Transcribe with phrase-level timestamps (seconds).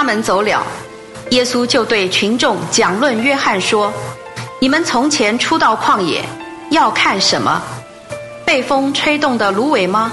[0.00, 0.62] 他们走了，
[1.28, 3.92] 耶稣就对群众讲论约翰说
[4.58, 6.24] ：“你们从前出到旷野，
[6.70, 7.60] 要看什么？
[8.42, 10.10] 被风吹动的芦苇吗？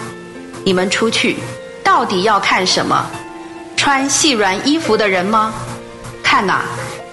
[0.66, 1.38] 你们出去，
[1.86, 3.06] 到底要看什么？
[3.78, 5.54] 穿细软衣服的人吗？
[6.22, 6.66] 看哪，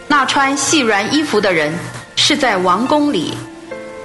[0.09, 1.73] 那穿细软衣服的人
[2.17, 3.35] 是在王宫里。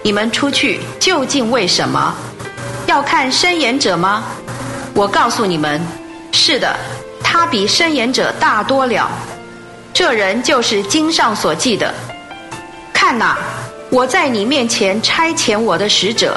[0.03, 2.13] 你们出去究竟为什么？
[2.85, 4.25] 要看申言者吗？
[4.93, 5.81] 我告诉你们，
[6.31, 6.77] 是的。”
[7.31, 9.07] 他比申言者大多了，
[9.93, 11.93] 这人就是经上所记的。
[12.91, 13.37] 看哪，
[13.91, 16.35] 我在你面前差遣我的使者，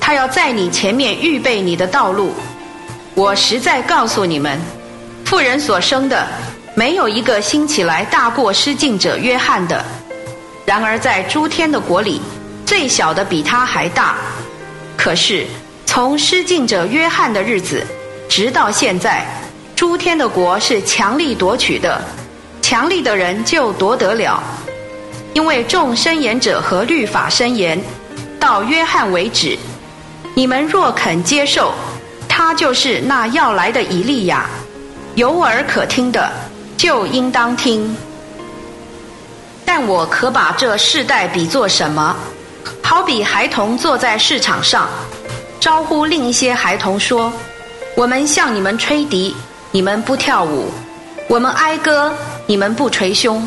[0.00, 2.32] 他要在你前面预备你的道路。
[3.16, 4.56] 我实在告诉你们，
[5.24, 6.24] 妇人所生的，
[6.76, 9.84] 没有一个兴起来大过失敬者约翰的。
[10.64, 12.20] 然而在诸天的国里，
[12.64, 14.14] 最小的比他还大。
[14.96, 15.44] 可是
[15.86, 17.84] 从失敬者约翰的日子，
[18.28, 19.26] 直到现在。
[19.80, 21.98] 诸天的国是强力夺取的，
[22.60, 24.42] 强力的人就夺得了。
[25.32, 27.80] 因为众申言者和律法申言，
[28.38, 29.58] 到约翰为止。
[30.34, 31.72] 你们若肯接受，
[32.28, 34.44] 他就是那要来的以利亚。
[35.14, 36.30] 有耳可听的，
[36.76, 37.96] 就应当听。
[39.64, 42.14] 但我可把这世代比作什么？
[42.82, 44.90] 好比孩童坐在市场上，
[45.58, 47.32] 招呼另一些孩童说
[47.96, 49.34] ：“我们向你们吹笛。”
[49.72, 50.68] 你们不跳舞，
[51.28, 52.10] 我们哀歌；
[52.46, 53.46] 你们不捶胸。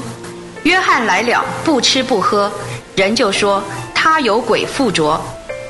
[0.64, 2.50] 约翰来了，不吃不喝，
[2.96, 3.62] 人就说
[3.94, 5.20] 他有鬼附着；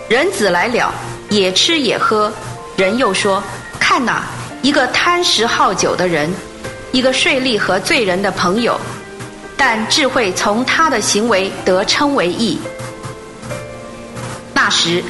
[0.07, 0.93] 人子来了，
[1.29, 2.31] 也吃也喝，
[2.75, 3.41] 人又说
[3.79, 4.25] 看哪，
[4.61, 6.31] 一个贪食好酒的人，
[6.91, 8.79] 一个税吏和罪人的朋友。
[9.57, 12.59] 但智慧从他的行为得称为义。
[14.53, 15.03] 那时，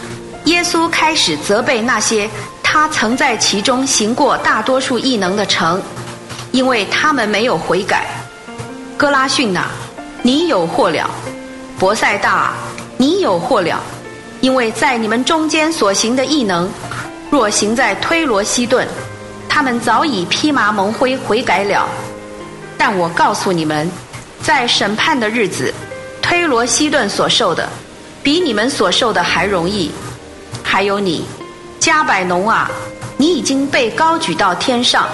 [0.45, 2.30] 耶稣开始责备那些。
[2.73, 5.79] 他曾在其中行过大多数异能的城，
[6.52, 8.07] 因为他们没有悔改。
[8.97, 9.66] 哥拉逊呐，
[10.23, 11.07] 你有祸了；
[11.77, 12.53] 博塞大，
[12.97, 13.79] 你有祸了，
[14.41, 16.67] 因为在你们中间所行的异能，
[17.29, 18.88] 若行在推罗西顿，
[19.47, 21.88] 他们早已披麻蒙灰悔改了。
[22.75, 23.88] 但我告诉你们，
[24.41, 25.72] 在审判的日子，
[26.23, 27.69] 推罗西顿所受的，
[28.23, 29.91] 比你们所受的还容易。
[30.63, 31.23] 还有你。
[31.83, 32.71] 加百农啊，
[33.17, 35.05] 你已经被高举到天上，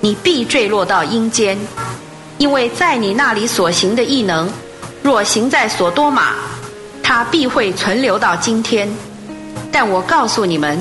[0.00, 1.58] 你必坠落到阴间，
[2.38, 4.50] 因为在你那里所行的异能，
[5.02, 6.32] 若行在所多玛，
[7.02, 8.90] 他必会存留到今天。
[9.70, 10.80] 但我告诉你们，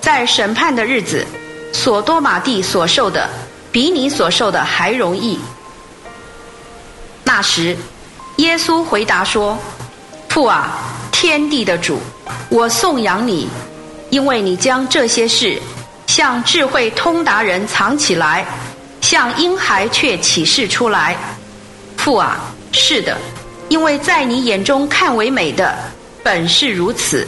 [0.00, 1.26] 在审判的日子，
[1.72, 3.28] 所多玛地所受的，
[3.72, 5.40] 比你所受的还容易。
[7.24, 7.76] 那时，
[8.36, 9.58] 耶稣回答说
[10.30, 10.78] ：“父啊，
[11.10, 11.98] 天地的主，
[12.48, 13.48] 我颂扬你。”
[14.12, 15.58] 因为你将这些事
[16.06, 18.44] 向智慧通达人藏起来，
[19.00, 21.16] 向婴孩却启示出来。
[21.96, 22.38] 父啊，
[22.72, 23.16] 是的，
[23.70, 25.74] 因为在你眼中看为美的，
[26.22, 27.26] 本是如此。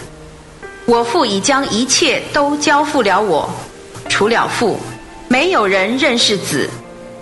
[0.84, 3.48] 我父已将一切都交付了我，
[4.10, 4.78] 除了父，
[5.26, 6.68] 没有人认识子；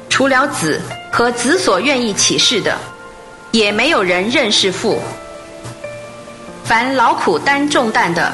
[0.09, 0.81] 除了子
[1.13, 2.77] 和子所愿意启示的，
[3.53, 5.01] 也没有人认识父。
[6.65, 8.33] 凡劳苦担重担的。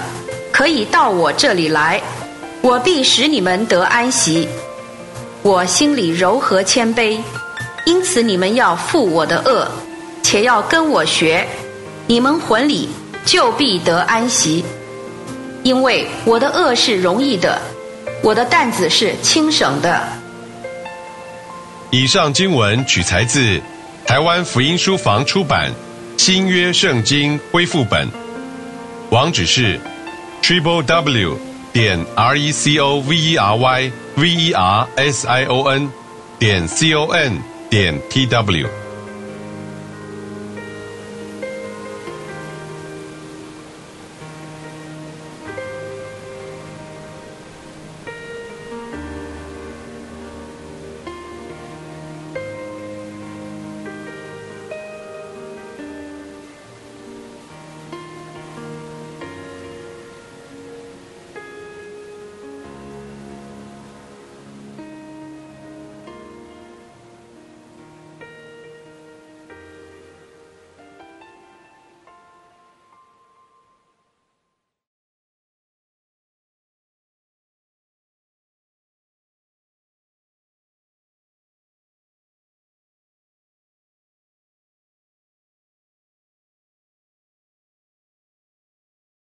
[0.59, 2.03] 可以到我这里来，
[2.63, 4.49] 我必使你们得安息。
[5.43, 7.17] 我心里柔和谦卑，
[7.87, 9.71] 因此你们要负我的恶，
[10.21, 11.47] 且要跟我学，
[12.09, 12.89] 你们魂里
[13.25, 14.65] 就必得安息。
[15.63, 17.57] 因为我的恶是容易的，
[18.21, 20.09] 我的担子是轻省的。
[21.91, 23.61] 以上经文取材自
[24.05, 25.71] 台湾福音书房出版
[26.21, 28.09] 《新约圣经恢复本》，
[29.11, 29.79] 网址是。
[30.42, 31.38] triple w
[31.74, 35.70] 点 r e c o v e r y v e r s i o
[35.70, 35.90] n
[36.40, 38.68] 点 c o n 点 t w